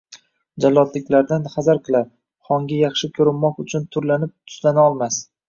jallodliklardan 0.63 1.45
hazar 1.55 1.81
qilar, 1.89 2.07
xonga 2.49 2.81
yaxshi 2.81 3.11
ko’rinmoq 3.19 3.61
uchun 3.67 3.87
turlanib, 3.99 4.35
tuslanolmas 4.51 5.23